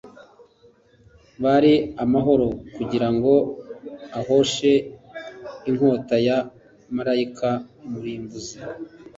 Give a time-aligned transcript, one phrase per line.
[1.43, 3.33] bari amahoro kugira ngo
[4.19, 4.71] ahoshe
[5.69, 6.37] inkota ya
[6.95, 7.49] malayika
[7.89, 8.55] murimbuzi